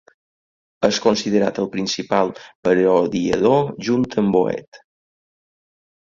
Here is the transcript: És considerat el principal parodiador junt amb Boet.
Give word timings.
És 0.87 0.99
considerat 1.03 1.59
el 1.63 1.69
principal 1.75 2.31
parodiador 2.69 3.71
junt 3.91 4.09
amb 4.25 4.35
Boet. 4.39 4.83